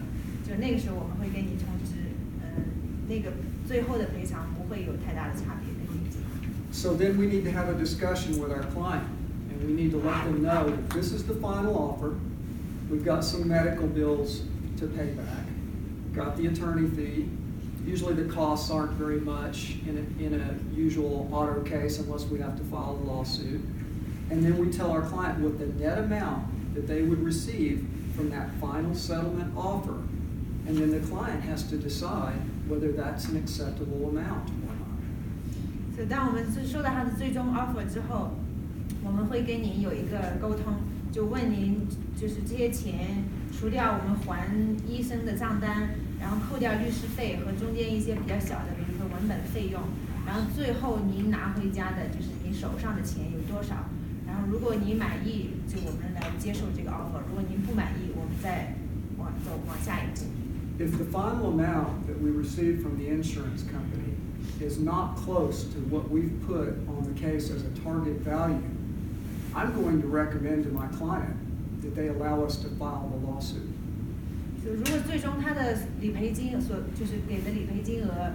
[0.47, 1.95] 就那个时候，我们会跟你通知，
[2.41, 2.63] 嗯，
[3.07, 3.31] 那个
[3.65, 6.19] 最后的赔偿不会有太大的差别跟你讲。
[6.71, 9.07] So then we need to have a discussion with our client,
[9.49, 12.15] and we need to let them know that this is the final offer.
[12.91, 14.41] We've got some medical bills
[14.79, 15.47] to pay back,
[16.13, 17.29] got the attorney fee.
[17.87, 22.39] Usually the costs aren't very much in a, in a usual auto case unless we
[22.39, 23.61] have to file a lawsuit.
[24.30, 28.30] And then we tell our client what the net amount that they would receive from
[28.30, 29.98] that final settlement offer.
[30.68, 32.38] And then the client has to decide
[32.68, 35.96] whether that's an acceptable amount or not.
[35.96, 38.30] So 当我们是收到他的最终 offer 之后，
[39.02, 40.74] 我们会跟您有一个沟通，
[41.10, 44.46] 就问您就是这些钱除掉我们还
[44.86, 45.90] 医生的账单，
[46.20, 49.80] 然后扣掉律师费和中间一些比较小的，比如说文本费用，
[50.24, 53.74] 然后最后您拿回家的就是您手上的钱有多少。
[54.29, 58.75] 然后如果您满意，就我们来接受这个 offer；如果您不满意，我们再
[59.17, 60.25] 往走往下一步。
[60.77, 64.15] If the final amount that we receive from the insurance company
[64.59, 68.59] is not close to what we've put on the case as a target value,
[69.53, 71.37] I'm going to recommend to my client
[71.81, 73.71] that they allow us to file the lawsuit.
[74.65, 78.33] 就如果最终他的理赔金所就是给的理赔金额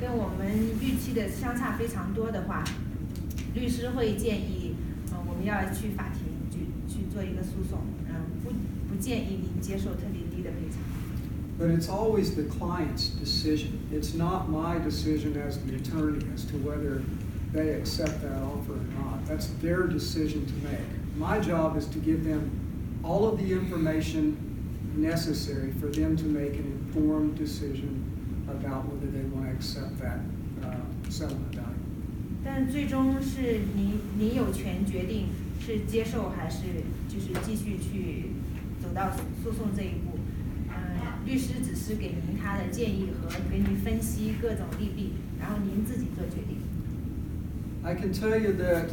[0.00, 0.50] 跟我们
[0.82, 2.62] 预期的相差非常多的话，
[3.54, 4.63] 律师会建议，呃，我
[5.44, 8.50] 们要去法庭去去做一个诉讼，嗯、不
[8.88, 10.78] 不建议您接受特别低的赔偿。
[11.58, 13.80] But it's always the client's decision.
[13.92, 17.02] It's not my decision as the attorney as to whether
[17.52, 19.26] they accept that offer or not.
[19.26, 20.88] That's their decision to make.
[21.18, 22.50] My job is to give them
[23.04, 24.36] all of the information
[24.96, 28.04] necessary for them to make an informed decision
[28.48, 30.20] about whether they want to accept that
[30.64, 30.76] uh,
[31.10, 31.73] settlement value.
[32.45, 35.29] 但最终是您，您有权决定
[35.59, 36.61] 是接受还是
[37.09, 38.29] 就是继续去
[38.79, 39.09] 走到
[39.43, 40.19] 诉讼这一步。
[40.69, 46.59] 嗯，律师只是给您他的建议和给您分析各种利弊，然后您自己做决定。
[47.83, 48.89] I can tell you that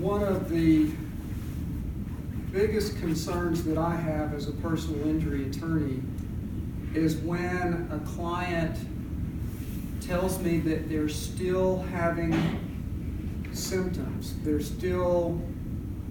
[0.00, 0.88] one of the
[2.52, 6.00] biggest concerns that I have as a personal injury attorney
[6.94, 8.76] is when a client
[10.10, 12.34] tells me that they're still having
[13.52, 15.40] symptoms, they're still,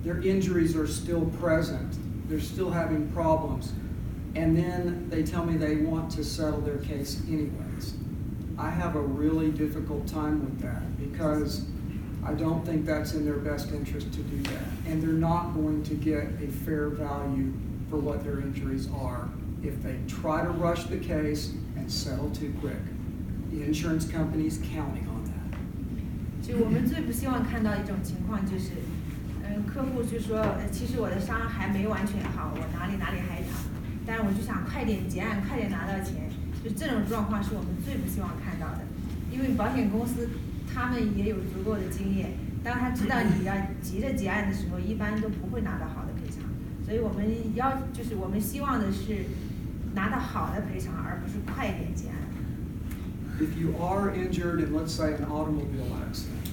[0.05, 1.97] their injuries are still present,
[2.29, 3.73] they're still having problems,
[4.35, 7.95] and then they tell me they want to settle their case anyways.
[8.57, 11.65] I have a really difficult time with that because
[12.23, 14.63] I don't think that's in their best interest to do that.
[14.87, 17.51] And they're not going to get a fair value
[17.89, 19.27] for what their injuries are
[19.61, 22.77] if they try to rush the case and settle too quick.
[23.51, 25.57] The insurance company's counting on that.
[26.41, 28.71] 就我们最不希望看到一种情况就是，
[29.43, 33.49] 嗯，客户就说，呃，其实我的伤还没完全好，我哪里哪里还疼，
[34.05, 36.29] 但是我就想快点结案，快点拿到钱，
[36.63, 38.85] 就这种状况是我们最不希望看到的，
[39.31, 40.29] 因为保险公司
[40.71, 42.33] 他们也有足够的经验，
[42.63, 46.45] 当他知道你要急着结案的时候，一般都不会拿到好的赔偿，
[46.85, 49.25] 所以我们要就是我们希望的是
[49.95, 52.15] 拿到好的赔偿，而不是快一点结案。
[53.40, 56.48] If you are injured in, let's say, an automobile accident,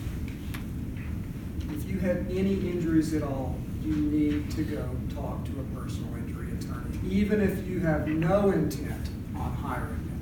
[1.70, 6.14] if you have any injuries at all, you need to go talk to a personal
[6.16, 7.00] injury attorney.
[7.08, 10.20] Even if you have no intent on hiring them,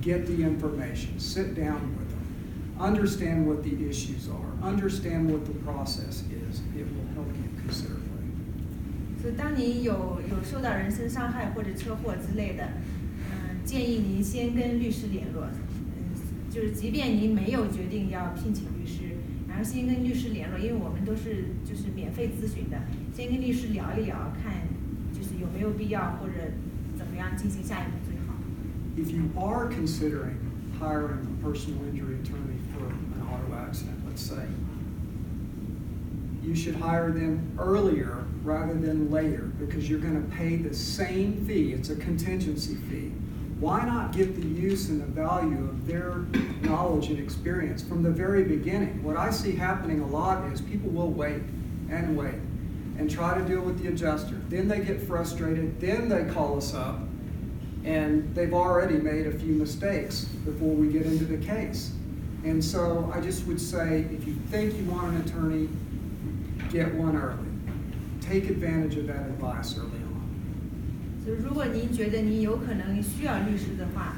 [0.00, 5.54] get the information, sit down with them, understand what the issues are, understand what the
[5.64, 6.60] process is.
[6.76, 8.00] It will help you considerably.
[9.22, 12.66] 所以，当你有有受到人身伤害或者车祸之类的，
[13.30, 15.75] 嗯、建议您先跟律师联络，嗯，
[16.57, 19.13] 就是即便您没有决定要聘请律师，
[19.47, 22.81] 然后先跟律师联络，因为我们都是就是免费咨询的，
[23.15, 24.53] 先跟律师聊一聊，看
[25.13, 26.33] 就是有没有必要或者
[26.97, 28.33] 怎么样进行下一步最好。
[28.97, 30.37] If you are considering
[30.81, 34.47] hiring a personal injury attorney for an auto accident, let's say,
[36.41, 41.45] you should hire them earlier rather than later because you're going to pay the same
[41.45, 41.73] fee.
[41.73, 43.11] It's a contingency fee.
[43.59, 46.25] Why not get the use and the value of their
[46.61, 49.01] knowledge and experience from the very beginning?
[49.03, 51.41] What I see happening a lot is people will wait
[51.89, 52.35] and wait
[52.99, 54.35] and try to deal with the adjuster.
[54.49, 55.81] Then they get frustrated.
[55.81, 56.99] Then they call us up
[57.83, 61.93] and they've already made a few mistakes before we get into the case.
[62.43, 65.67] And so I just would say if you think you want an attorney,
[66.69, 67.39] get one early.
[68.21, 70.06] Take advantage of that advice early
[71.27, 71.35] on.
[71.35, 74.15] 所以，如果您觉得您有可能需要律师的话，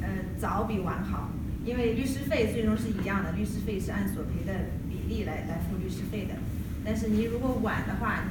[0.00, 1.30] 呃，早比晚好，
[1.64, 4.52] 因为律师费最终是一样的，律师费是按索赔的
[4.88, 6.34] 比例来来付律师费的。
[6.84, 8.24] 但是您如果晚的话，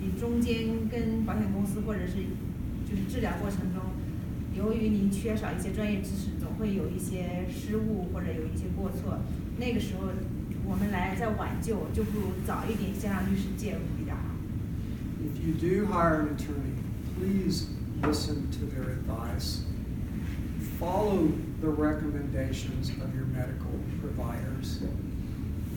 [0.00, 2.16] 你中间跟保险公司或者是
[2.84, 3.82] 就是治疗过程中，
[4.54, 9.18] 由于您缺少一些专业知识，总会有一些失误或者有一些过错，
[9.58, 10.08] 那个时候
[10.66, 14.34] 我们来再挽救，就不如早一点先让律师介入比较好。
[15.22, 16.74] If you do hire an attorney,
[17.17, 17.67] please
[18.01, 19.61] listen to their advice.
[20.79, 24.81] Follow the recommendations of your medical providers.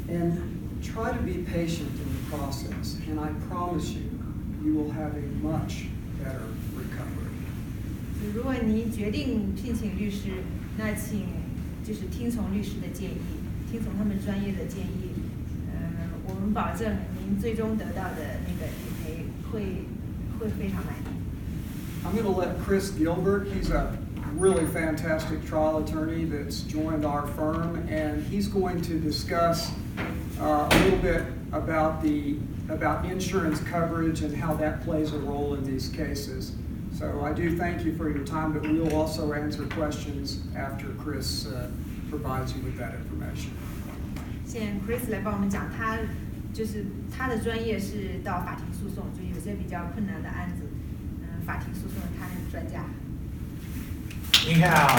[0.08, 2.96] And try to be patient in the process.
[3.08, 4.10] And I promise you,
[4.64, 5.86] you will have a much
[6.22, 7.28] better recovery.
[8.34, 10.42] 如果您决定聘请律师，
[10.76, 11.26] 那请
[11.84, 13.18] 就是听从律师的建议，
[13.70, 15.12] 听从他们专业的建议。
[15.72, 19.84] 嗯，我们保证您最终得到的那个理赔会
[20.38, 21.11] 会非常满意。
[22.04, 23.96] I'm going to let Chris Gilbert, he's a
[24.36, 29.70] really fantastic trial attorney that's joined our firm, and he's going to discuss
[30.40, 32.36] uh, a little bit about the
[32.68, 36.52] about insurance coverage and how that plays a role in these cases.
[36.92, 41.46] So I do thank you for your time, but we'll also answer questions after Chris
[41.46, 41.70] uh,
[42.10, 43.52] provides you with that information.
[44.44, 45.98] 现在 Chris 来帮我们讲，他
[46.52, 50.71] 就是他的专业是到法庭诉讼，就有些比较困难的案子，嗯，
[51.46, 52.84] 法庭诉讼他是专家。
[54.46, 54.96] Ni hao.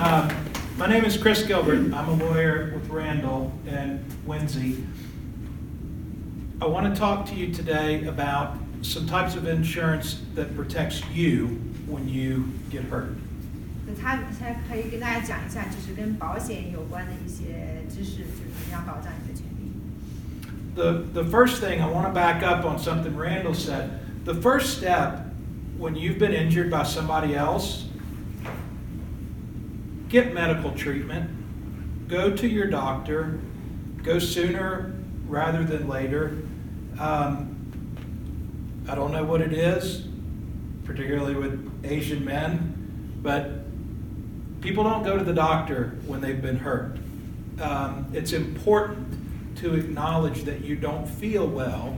[0.00, 0.28] Um,
[0.78, 1.92] My name is Chris Gilbert.
[1.92, 4.82] I'm a lawyer with Randall and Winsey.
[6.58, 11.60] I want to talk to you today about some types of insurance that protects you
[11.86, 13.14] when you get hurt.
[13.86, 19.53] 那他他可以跟大家讲一下，就是跟保险有关的一些知识，就是怎么样保障你的权利。
[20.75, 24.25] The, the first thing, I want to back up on something Randall said.
[24.25, 25.25] The first step
[25.77, 27.87] when you've been injured by somebody else,
[30.09, 33.39] get medical treatment, go to your doctor,
[34.03, 34.93] go sooner
[35.27, 36.37] rather than later.
[36.99, 37.55] Um,
[38.89, 40.07] I don't know what it is,
[40.83, 43.49] particularly with Asian men, but
[44.59, 46.97] people don't go to the doctor when they've been hurt.
[47.61, 49.14] Um, it's important
[49.60, 51.94] to acknowledge that you don't feel well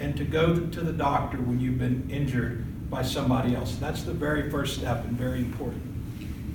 [0.00, 3.76] and to go to the doctor when you've been injured by somebody else.
[3.80, 5.80] That's the very first step and very important.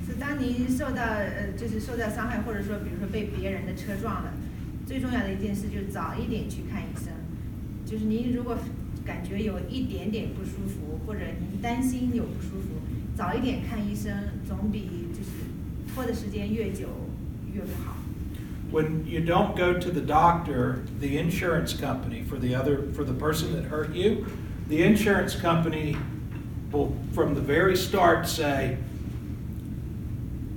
[0.05, 4.33] 是当您受到呃，就是受到伤害，或者说比如说被别人的车撞了，
[4.85, 7.13] 最重要的一件事就是早一点去看医生。
[7.85, 8.57] 就是您如果
[9.05, 12.81] 感觉有一点点不舒服，或者您担心有不舒服，
[13.15, 14.11] 早一点看医生，
[14.47, 15.29] 总比就是
[15.93, 16.87] 拖的时间越久
[17.53, 17.95] 越不好。
[18.74, 23.12] When you don't go to the doctor, the insurance company for the other for the
[23.12, 24.26] person that hurt you,
[24.66, 25.96] the insurance company
[26.72, 28.76] will from the very start say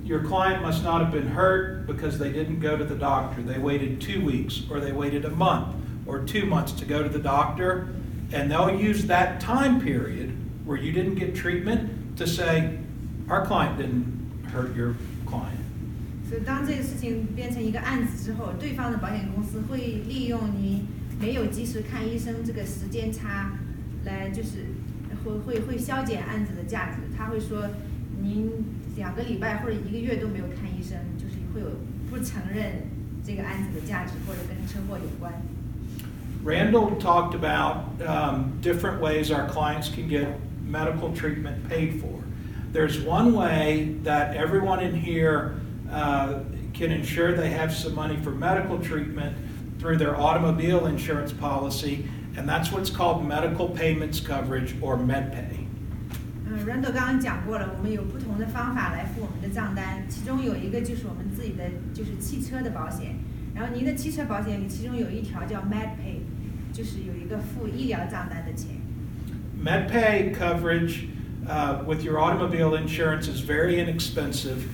[0.02, 3.40] your client must not have been hurt because they didn't go to the doctor.
[3.40, 7.08] They waited 2 weeks or they waited a month or 2 months to go to
[7.08, 7.88] the doctor
[8.32, 12.78] and they'll use that time period where you didn't get treatment to say
[13.28, 15.54] our client didn't hurt your client.
[16.28, 20.86] 所以当这个事情变成一个案子之后，对方的保险公司会利用您
[21.18, 23.52] 没有及时看医生这个时间差，
[24.04, 24.66] 来就是
[25.24, 26.96] 会会会消减案子的价值。
[27.16, 27.70] 他会说
[28.20, 28.50] 您
[28.96, 31.78] 两个礼拜或者一个月都没有看医生，就是会有
[32.10, 32.82] 不承认
[33.24, 35.32] 这个案子的价值或者跟车祸有关。
[36.44, 37.98] Randall talked about
[38.62, 40.26] different ways our clients can get
[40.70, 42.20] medical treatment paid for.
[42.72, 45.54] There's one way that everyone in here
[45.91, 46.39] uh,
[46.73, 49.35] can ensure they have some money for medical treatment
[49.79, 52.05] through their automobile insurance policy,
[52.37, 55.65] and that's what's called medical payments coverage or MedPay.
[56.45, 63.15] 嗯，Randall 刚刚讲过了，我们有不同的方法来付我们的账单，其中有一个就是我们自己的就是汽车的保险，
[63.55, 66.21] 然后您的汽车保险里其中有一条叫 MedPay，
[66.73, 68.81] 就是有一个付医疗账单的钱。
[69.63, 71.07] MedPay coverage
[71.47, 74.67] uh, with your automobile insurance is very inexpensive.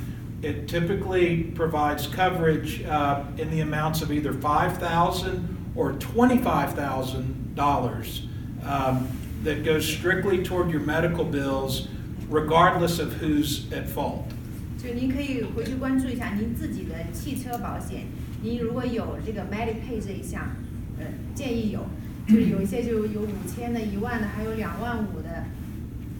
[0.44, 5.44] It typically provides coverage uh, in the amounts of either $5,000
[5.76, 8.28] or $25,000
[8.66, 9.06] um,
[9.44, 11.90] that goes strictly toward your medical bills,
[12.30, 14.32] regardless of who's at fault.
[14.78, 18.06] 就是您可以回去关注一下您自己的汽车保险，
[18.42, 20.56] 您如果有这个 MediPay 这一项，
[20.98, 21.86] 呃，建议有，
[22.26, 25.48] 就是有一些就有五千的、一万的，还有两万五的，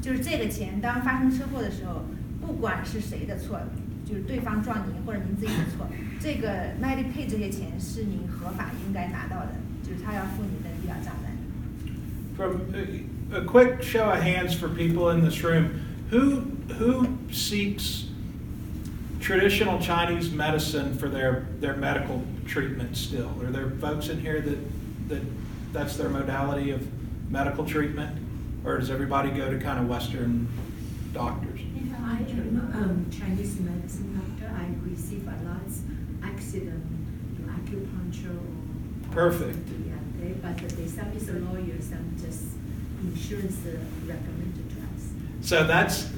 [0.02, 2.04] 就是这个钱当发生车祸的时候，
[2.42, 3.62] 不管是谁的错，
[4.06, 5.88] 就是对方撞您或者您自己的错，
[6.20, 9.52] 这个 MediPay 这些钱是您合法应该拿到的，
[9.84, 11.30] 就是他要付您的医疗账单。
[12.36, 16.44] From a, a quick show of hands for people in this room, who
[16.80, 18.06] who seeks
[19.20, 23.30] traditional Chinese medicine for their, their medical treatment still?
[23.44, 24.58] Are there folks in here that,
[25.10, 25.22] that
[25.74, 26.82] that's their modality of
[27.30, 28.18] medical treatment?
[28.66, 30.48] Or does everybody go to kind of Western
[31.14, 31.53] doctors?
[33.19, 34.53] Chinese medicine doctor.
[34.55, 35.63] I receive a lot
[36.23, 36.85] accident,
[37.39, 38.37] you know, acupuncture.
[38.37, 39.69] Or, Perfect.
[39.87, 42.45] Yeah, they, but they some is a lawyer, some just
[43.03, 45.11] insurance uh, recommended to us.
[45.43, 46.09] So that's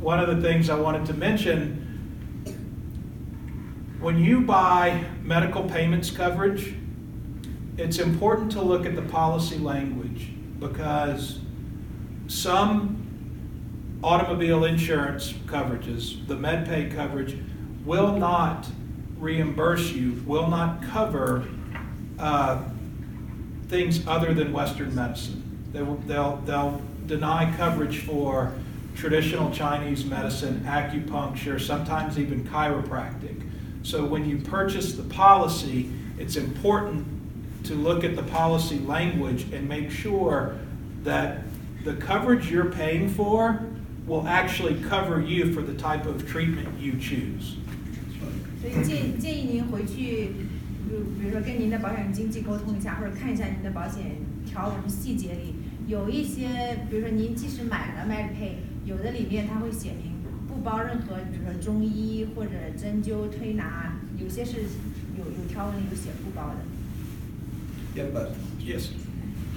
[0.00, 1.82] one of the things I wanted to mention.
[4.00, 6.74] When you buy medical payments coverage,
[7.78, 11.40] it's important to look at the policy language because
[12.26, 13.05] some
[14.06, 17.36] automobile insurance coverages, the MedPay coverage,
[17.84, 18.64] will not
[19.18, 21.44] reimburse you, will not cover
[22.20, 22.62] uh,
[23.66, 25.42] things other than Western medicine.
[25.72, 28.52] They will, they'll, they'll deny coverage for
[28.94, 33.42] traditional Chinese medicine, acupuncture, sometimes even chiropractic.
[33.82, 39.68] So when you purchase the policy, it's important to look at the policy language and
[39.68, 40.56] make sure
[41.02, 41.42] that
[41.82, 43.66] the coverage you're paying for
[44.06, 47.56] will actually cover you for the type of treatment you choose.
[48.60, 50.32] 所以建建议您回去，
[50.88, 55.54] 比如比如说跟您的保险经纪沟通一下，或者看一下您的保险条文细节里
[55.86, 58.54] 有一些，比如说您即使买了 MedPay，
[58.84, 60.12] 有的里面它会写明
[60.48, 64.62] 不包任何，比如说中医或者针灸推拿，有些是
[65.18, 66.56] 有有条文里有写不包的。
[67.94, 68.30] Yeah, but
[68.66, 68.88] Yes.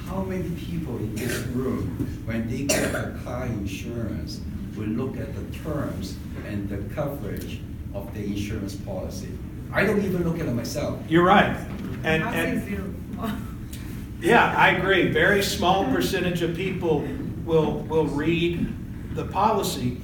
[0.10, 1.88] How many people in this room,
[2.26, 4.42] when they get a car insurance,
[4.76, 7.60] will look at the terms and the coverage
[7.94, 9.30] of the insurance policy.
[9.72, 11.00] I don't even look at it myself.
[11.08, 11.56] You're right.
[12.04, 13.20] And, and,
[14.20, 15.12] yeah, I agree.
[15.12, 17.08] Very small percentage of people
[17.46, 20.02] will, will read the policy.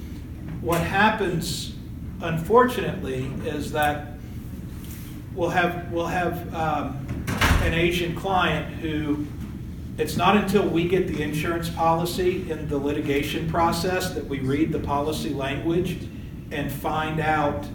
[0.60, 1.74] What happens,
[2.20, 4.12] unfortunately, is that
[5.34, 7.06] we'll have, we'll have um,
[7.62, 9.26] an Asian client who,
[9.98, 14.72] it's not until we get the insurance policy in the litigation process that we read
[14.72, 15.98] the policy language
[16.50, 17.66] and find out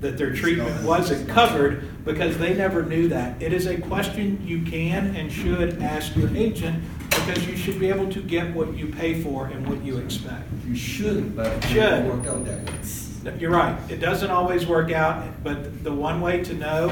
[0.00, 3.40] that their treatment wasn't covered because they never knew that.
[3.42, 7.88] It is a question you can and should ask your agent because you should be
[7.88, 10.48] able to get what you pay for and what you expect.
[10.66, 12.06] You should, but Should.
[12.06, 13.09] work out that.
[13.38, 13.78] You're right.
[13.90, 16.88] It doesn't always work out, but the one way to know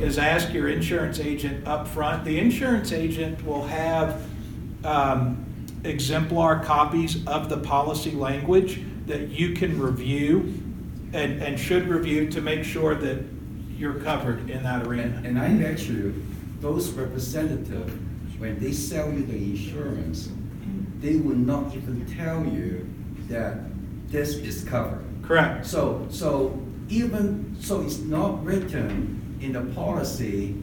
[0.00, 2.24] is ask your insurance agent up front.
[2.24, 4.22] The insurance agent will have
[4.84, 5.44] um,
[5.84, 10.60] exemplar copies of the policy language that you can review
[11.12, 13.24] and, and should review to make sure that
[13.76, 15.22] you're covered in that arena.
[15.24, 16.26] and I bet you,
[16.60, 17.92] those representatives,
[18.38, 20.28] when they sell you the insurance,
[21.00, 22.88] they will not even tell you
[23.28, 23.60] that
[24.08, 25.07] this is covered.
[25.28, 25.66] Correct.
[25.66, 26.58] So, so
[26.88, 30.54] even, so it's not written in the policy,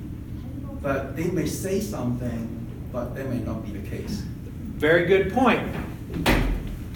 [0.81, 4.23] but they may say something, but that may not be the case.
[4.75, 5.61] Very good point.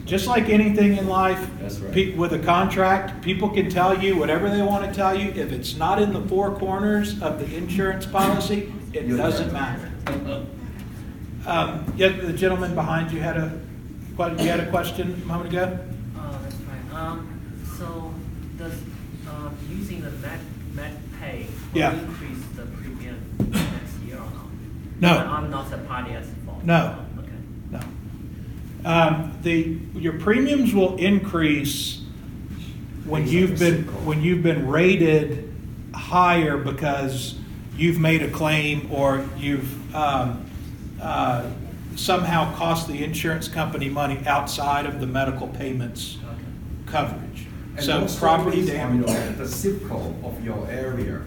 [0.05, 1.93] Just like anything in life, That's right.
[1.93, 5.29] pe- with a contract, people can tell you whatever they want to tell you.
[5.29, 9.77] If it's not in the four corners of the insurance policy, it You're doesn't right.
[10.07, 10.45] matter.
[11.45, 13.49] Um, yeah, the gentleman behind you had a,
[14.15, 15.77] what, you had a question a moment ago?
[16.17, 16.99] Uh, that's fine.
[16.99, 17.38] Um,
[17.79, 18.13] so
[18.57, 18.73] does,
[19.29, 20.39] um, using the Med,
[20.75, 21.93] Med Pay will Yeah.
[21.93, 24.47] increase the premium next year or not?
[24.99, 25.17] No.
[25.17, 26.63] I'm not the party at fault.
[26.63, 26.95] No.
[27.17, 27.29] Okay.
[27.71, 27.79] No.
[28.85, 32.01] Um, the, your premiums will increase
[33.05, 35.51] when you've been, when you've been rated
[35.95, 37.35] higher because
[37.77, 40.45] you've made a claim or you've, um,
[41.01, 41.45] uh,
[41.95, 46.43] somehow cost the insurance company money outside of the medical payments Okay.
[46.85, 47.45] coverage.
[47.79, 49.09] And So also property based on damage.
[49.09, 51.21] your- The zip code of your area,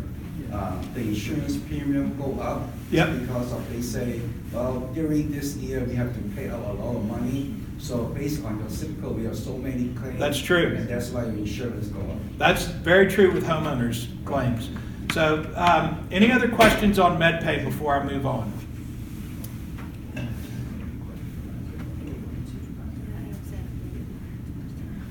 [0.52, 2.68] uh, the insurance premium go up.
[2.90, 3.20] Yep.
[3.22, 4.20] Because of, they say,
[4.52, 7.54] well, during this year, we have to pay out a lot of money.
[7.78, 10.20] So based on your zip code, we have so many claims.
[10.20, 10.74] That's true.
[10.76, 12.18] And that's why your insurance go up.
[12.36, 14.68] That's very true with homeowners claims.
[15.14, 18.52] So, um, any other questions on MedPay before I move on?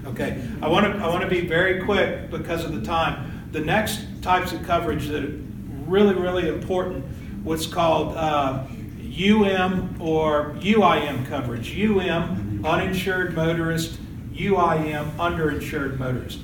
[0.07, 3.49] Okay, I want to, I want to be very quick because of the time.
[3.51, 5.37] The next types of coverage that are
[5.87, 7.03] really, really important,
[7.43, 8.63] what's called uh,
[9.11, 11.77] UM or UIM coverage.
[11.77, 13.99] UM, uninsured motorist,
[14.33, 16.39] UIM, underinsured motorist.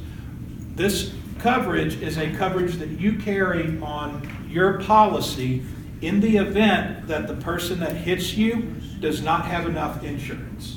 [0.76, 5.64] This coverage is a coverage that you carry on your policy
[6.02, 10.77] in the event that the person that hits you does not have enough insurance.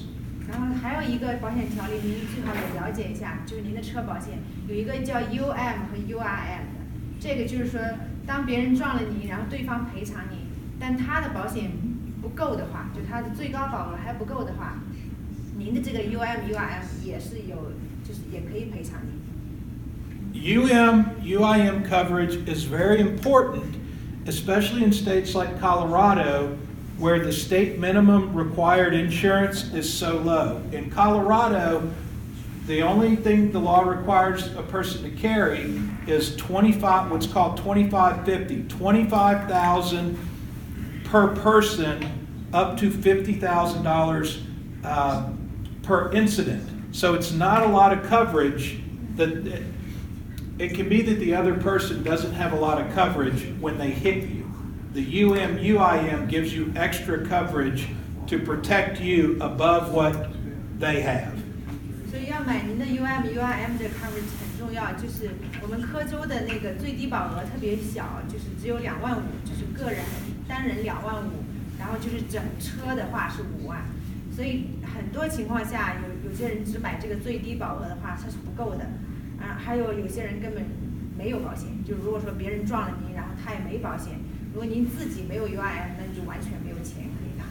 [0.50, 6.80] 然后还有一个保险条例，您最好也了解一下，就是您的车保险有一个叫 UM 和 URM 的，
[7.20, 7.80] 这个就是说，
[8.26, 10.46] 当别人撞了你，然后对方赔偿你，
[10.80, 11.70] 但他的保险
[12.20, 14.80] 不够的话，就他的最高保额还不够的话，
[15.56, 17.72] 您的这个 UM、URM 也是有，
[18.02, 19.20] 就是也可以赔偿你。
[20.32, 23.76] UM, UIM coverage is very important,
[24.26, 26.56] especially in states like Colorado,
[27.00, 30.62] where the state minimum required insurance is so low.
[30.70, 31.90] In Colorado,
[32.66, 38.68] the only thing the law requires a person to carry is 25, what's called 2550,
[38.68, 40.18] 25,000
[41.04, 44.42] per person, up to $50,000
[44.84, 45.30] uh,
[45.82, 46.94] per incident.
[46.94, 48.78] So it's not a lot of coverage
[49.16, 49.62] that,
[50.58, 53.90] it can be that the other person doesn't have a lot of coverage when they
[53.90, 54.39] hit you.
[54.92, 57.86] The UM, UIM gives you extra coverage
[58.26, 60.14] to protect you above what
[60.80, 61.30] they have.
[62.10, 65.30] 所以要买您的 U M U I M 这个 coverage 很重要，就是
[65.62, 70.00] 我们科州的那个最低保额特别小，就是只有两万五，就是个人
[70.48, 71.44] 单人两万五，
[71.78, 73.78] 然后就是整车的话是五万，
[74.34, 78.82] 所以很多情况下有有些人只买这个最低保额的话，它是不够的，
[79.38, 80.64] 啊，还有有些人根本
[81.16, 84.18] 没有保险，就如果说别人撞了您，然后他也没保险，
[84.53, 87.45] 如果您自己没有 URM，那你就完全没有钱可以拿。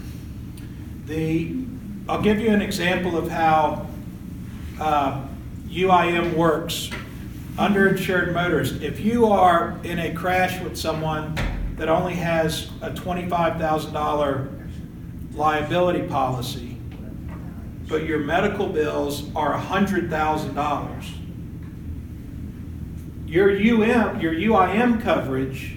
[1.07, 1.55] The,
[2.07, 3.87] I'll give you an example of how
[4.81, 5.21] uh,
[5.69, 6.91] UIM works.
[7.57, 11.37] Underinsured motorist, if you are in a crash with someone
[11.77, 14.49] that only has a $25,000
[15.37, 16.77] liability policy,
[17.89, 21.05] but your medical bills are $100,000.
[23.29, 25.77] Your UM, your UIM coverage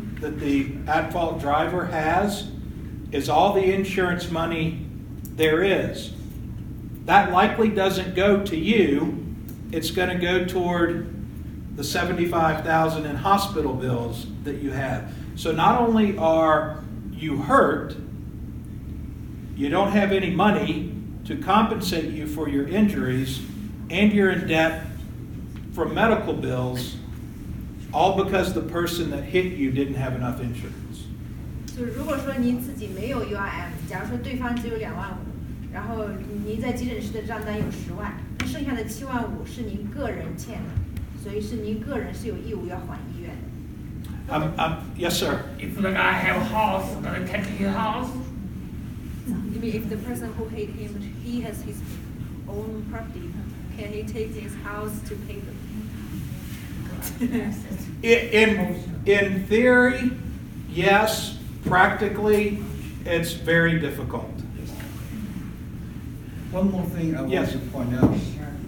[0.21, 2.49] that the at-fault driver has
[3.11, 4.85] is all the insurance money
[5.35, 6.13] there is.
[7.05, 9.25] That likely doesn't go to you.
[9.71, 11.07] It's going to go toward
[11.75, 15.11] the 75,000 in hospital bills that you have.
[15.35, 17.95] So not only are you hurt,
[19.55, 20.93] you don't have any money
[21.25, 23.41] to compensate you for your injuries,
[23.89, 24.85] and you're in debt
[25.73, 26.95] from medical bills,
[27.92, 31.06] all because the person that hit you didn't have enough insurance.
[31.66, 36.08] 就是如果说您自己没有 UIM，假如说对方只有两万五，然后
[36.44, 43.36] 您在急诊室的账单有十万，那剩下的七万五是您个人欠的，所以是您个人是有义务要还医院的。
[44.28, 45.44] Um, um, yes, sir.
[45.60, 48.08] If the guy have a house, gonna take his house,
[49.26, 51.80] You mean if the person who hit him, he has his
[52.46, 53.32] own property,
[53.76, 55.56] can he take his house to pay them?
[57.21, 60.11] in, in theory,
[60.69, 61.37] yes.
[61.65, 62.57] Practically,
[63.05, 64.25] it's very difficult.
[66.51, 67.51] One more thing I want Yes.
[67.51, 68.11] to point out,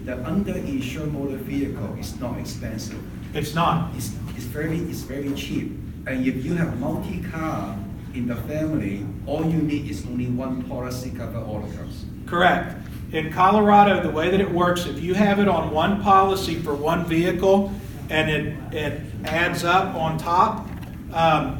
[0.05, 2.99] that underinsured motor vehicle is not expensive.
[3.33, 3.95] It's not.
[3.95, 5.71] It's, it's very, it's very cheap.
[6.05, 7.75] And if you have multi-car
[8.13, 12.05] in the family, all you need is only one policy cover all the cars.
[12.27, 12.75] Correct.
[13.11, 16.75] In Colorado, the way that it works, if you have it on one policy for
[16.75, 17.71] one vehicle
[18.09, 20.67] and it, it adds up on top,
[21.13, 21.59] um,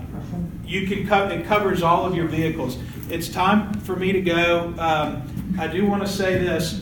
[0.66, 2.78] you can co- it covers all of your vehicles.
[3.10, 4.74] It's time for me to go.
[4.78, 6.82] Um, I do want to say this.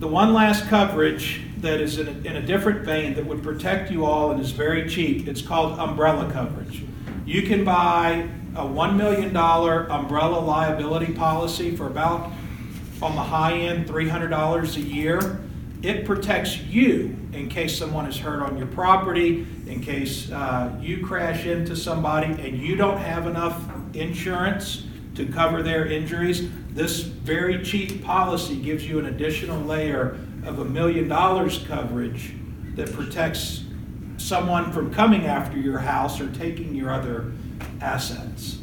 [0.00, 3.90] The one last coverage that is in a, in a different vein that would protect
[3.90, 6.84] you all and is very cheap, it's called umbrella coverage.
[7.24, 12.30] You can buy a $1 million umbrella liability policy for about,
[13.00, 15.40] on the high end, $300 a year.
[15.82, 21.05] It protects you in case someone is hurt on your property, in case uh, you
[21.05, 23.55] crash into somebody and you don't have enough
[23.93, 24.83] insurance
[25.15, 26.49] to cover their injuries.
[26.73, 32.33] This very cheap policy gives you an additional layer of a million dollars coverage
[32.75, 33.65] that protects
[34.17, 37.31] someone from coming after your house or taking your other
[37.81, 38.57] assets.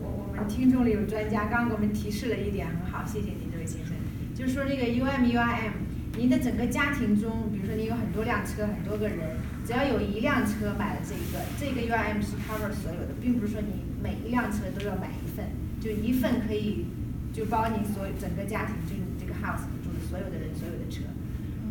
[0.00, 3.94] 我我们听众里有专家刚刚给我们提示了一点，很好，谢谢您这位先生。
[4.34, 5.72] 就是说这个 UM UIM，
[6.19, 15.47] 您的整个家庭中，比如说你有很多辆车，很多个人，只要有一辆车买了这一个，这个 UIM 是 cover 所有的，并不是说你每一辆车都要买一份，
[15.79, 16.87] 就一份可以
[17.31, 21.03] 就包你所有整个家庭，就是你这个 house 住的所有的人，所有的车。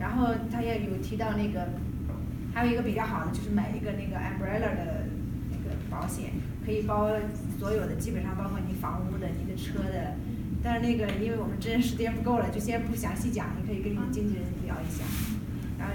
[0.01, 1.69] 然后他也有提到那个，
[2.55, 5.05] 还有一个比较好的就是买一个那个 umbrella 的
[5.53, 6.33] 那个保险，
[6.65, 7.11] 可以包
[7.61, 10.17] 所有的，基本上包括你房屋的、你的车的。
[10.64, 15.04] 但是那个，因为我们真的时间不够了，就先不详细讲，你可以跟你的经纪人聊一下。
[15.78, 15.94] 然后，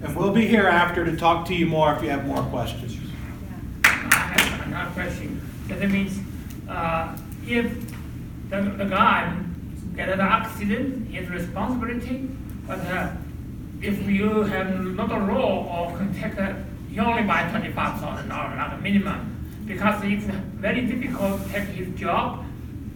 [0.00, 2.96] And we'll be here after to talk to you more if you have more questions.
[3.82, 5.40] 这样 I have another question.
[5.68, 6.18] That means,
[6.68, 7.66] uh, if
[8.48, 9.32] the, the guy
[9.96, 12.28] get an accident, his responsibility,
[12.66, 13.10] but uh,
[13.80, 16.54] if you have not a law or contact, uh,
[16.90, 19.18] he only buy twenty-five thousand dollars, like a minimum,
[19.66, 20.24] because it's
[20.60, 22.44] very difficult to take his job.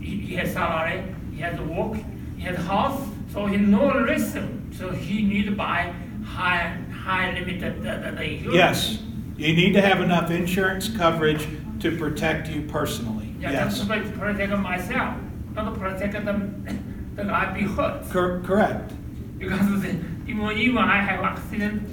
[0.07, 1.03] he, he has salary,
[1.33, 1.97] he has work,
[2.37, 3.01] he has house,
[3.33, 4.37] so he no risk.
[4.71, 5.93] So he need to buy
[6.23, 8.55] high, high limited the, the, the insurance.
[8.55, 8.99] Yes,
[9.37, 11.45] you need to have enough insurance coverage
[11.81, 13.35] to protect you personally.
[13.41, 15.15] Yeah, Yes, that's to protect myself,
[15.53, 18.09] not to protect them, the guy be hurt.
[18.09, 18.93] Cor- correct.
[19.37, 19.89] Because the,
[20.27, 21.83] even, even I have accident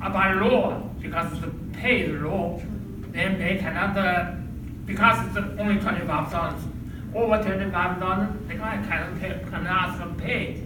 [0.00, 2.60] by law, because the pay is law,
[3.12, 4.32] then they cannot, uh,
[4.86, 6.62] because it's only twenty-five thousand.
[6.62, 6.77] Over
[7.12, 10.62] twenty-five thousand, the guy cannot pay, cannot ask for pay.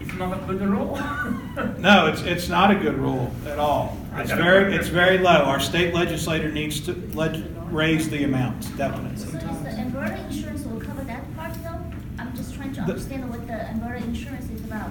[0.00, 0.96] It's not a good law.
[1.78, 3.96] No, it's, it's not a good rule at all.
[4.16, 5.30] It's very, it's very low.
[5.44, 9.16] Our state legislator needs to leg- raise the amounts, definitely.
[9.16, 9.32] So is
[9.62, 11.78] the umbrella insurance will cover that part though?
[12.18, 14.90] I'm just trying to The- understand what the umbrella insurance is about.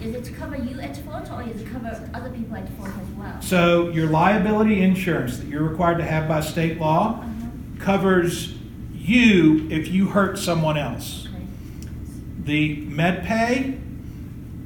[0.00, 2.90] Is it to cover you at fault or is it cover other people at fault
[2.90, 3.40] as well?
[3.42, 7.84] So your liability insurance that you're required to have by state law Uh-huh.
[7.84, 8.54] covers
[9.02, 11.28] you if you hurt someone else.
[12.44, 13.78] The MedPay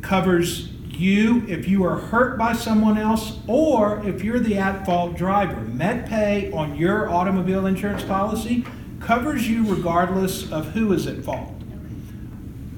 [0.02, 5.60] covers you if you are hurt by someone else or if you're the at-fault driver.
[5.62, 8.64] MedPay on your automobile insurance policy
[9.00, 11.52] covers you regardless of who is at fault.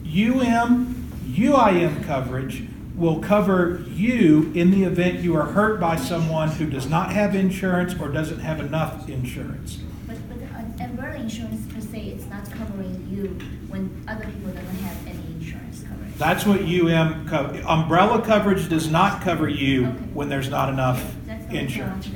[0.04, 0.94] UM,
[1.28, 2.64] UIM coverage
[2.96, 7.34] will cover you in the event you are hurt by someone who does not have
[7.34, 9.78] insurance or doesn't have enough insurance.
[10.06, 13.28] But, but uh, umbrella insurance per se, it's not covering you
[13.68, 16.14] when other people don't have any insurance coverage.
[16.16, 19.96] That's what UM, co- umbrella coverage does not cover you Okay.
[20.14, 22.04] when there's not enough That's what I want insurance.
[22.06, 22.10] to